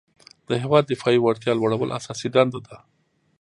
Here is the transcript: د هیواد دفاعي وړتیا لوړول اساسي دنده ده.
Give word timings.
د 0.47 0.49
هیواد 0.63 0.83
دفاعي 0.85 1.19
وړتیا 1.21 1.51
لوړول 1.55 1.89
اساسي 1.99 2.29
دنده 2.35 2.59
ده. 2.67 2.77